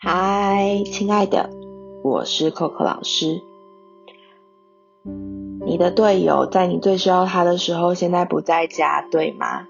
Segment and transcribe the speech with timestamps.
[0.00, 1.50] 嗨，亲爱的，
[2.02, 3.40] 我是 Coco 老师。
[5.66, 9.66] 你的队友在你最需要他的时候，现在不在家，对吗？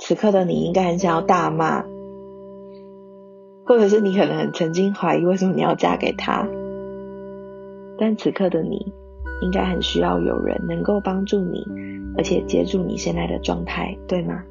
[0.00, 1.84] 此刻的你应该很想要大骂，
[3.64, 6.46] 或者是你可能曾经怀疑为什么你要嫁给他。
[7.98, 8.92] 但此刻的你，
[9.42, 11.64] 应该很需要有人能够帮助你，
[12.18, 14.42] 而且接住你现在的状态，对吗？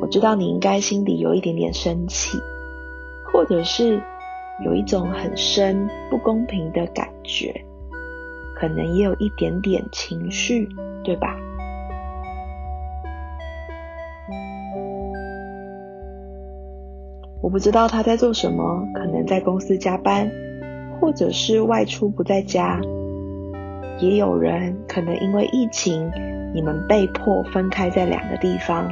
[0.00, 2.38] 我知道你应该心里有一点点生气，
[3.30, 4.00] 或者是
[4.64, 7.54] 有一种很深不公平的感觉，
[8.56, 10.66] 可能也有一点点情绪，
[11.04, 11.38] 对吧？
[17.48, 20.30] 我不知道他在做什么，可能在公司加班，
[21.00, 22.78] 或者是外出不在家。
[24.00, 26.12] 也有人可能因为疫情，
[26.52, 28.86] 你们被迫分开在两个地方。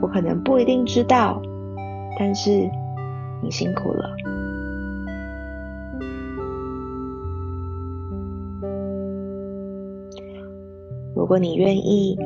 [0.00, 1.42] 我可能不一定知道，
[2.20, 2.70] 但是
[3.42, 4.08] 你辛苦了。
[11.16, 12.16] 如果你愿意，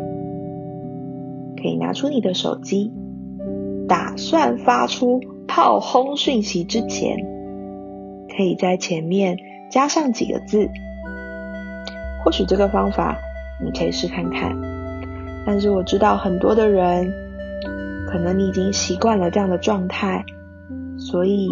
[1.57, 2.93] 可以拿出你的手机。
[3.89, 7.17] 打算发出炮轰讯息之前，
[8.37, 9.39] 可以在前面
[9.71, 10.69] 加上几个字。
[12.25, 13.17] 或许这个方法
[13.65, 14.57] 你可以试看看。
[15.47, 17.13] 但是我知道很多的人，
[18.09, 20.25] 可能你已经习惯了这样的状态，
[20.99, 21.49] 所以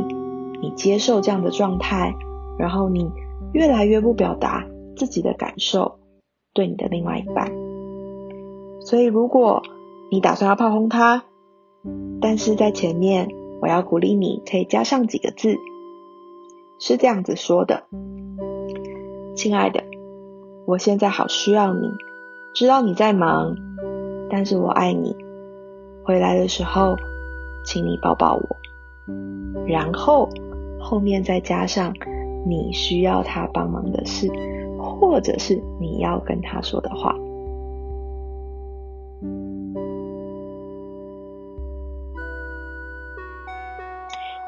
[0.60, 2.12] 你接受这样的状态，
[2.58, 3.08] 然后你
[3.52, 6.00] 越来越不表达自己的感受，
[6.52, 7.52] 对你的另外一半。
[8.80, 9.62] 所以如果
[10.10, 11.22] 你打算要炮轰他，
[12.20, 13.28] 但是在前面，
[13.60, 15.56] 我要鼓励你，可以加上几个字，
[16.78, 17.84] 是这样子说的
[19.36, 19.84] ：“亲爱的，
[20.66, 21.90] 我现在好需要你，
[22.54, 23.54] 知道你在忙，
[24.30, 25.14] 但是我爱你。
[26.04, 26.96] 回来的时候，
[27.66, 28.56] 请你抱抱我。
[29.66, 30.28] 然后
[30.80, 31.94] 后面再加上
[32.46, 34.28] 你需要他帮忙的事，
[34.78, 37.14] 或者是你要跟他说的话。”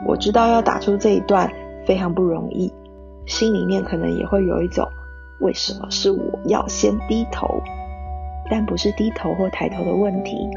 [0.07, 1.51] 我知道要打出这一段
[1.85, 2.73] 非常不容易，
[3.27, 4.89] 心里面可能也会有一种
[5.41, 7.61] 为什么是我要先低头？
[8.49, 10.49] 但不是低头或抬头的问题，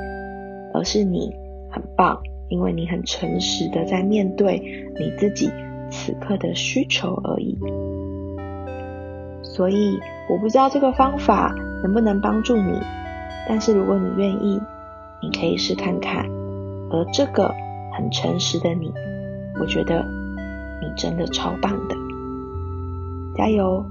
[0.74, 1.34] 而是你
[1.72, 4.60] 很棒，因为你很诚实的在面对
[5.00, 5.52] 你自己
[5.90, 7.58] 此刻的需求而已。
[9.42, 9.98] 所以
[10.30, 12.80] 我不知道这个方法能不能帮助你，
[13.48, 14.62] 但是如果你愿意，
[15.22, 16.24] 你可以试看看。
[16.92, 17.54] 而这个
[17.94, 18.94] 很诚实的你。
[19.60, 20.04] 我觉得
[20.82, 21.96] 你真的超棒的，
[23.36, 23.86] 加油！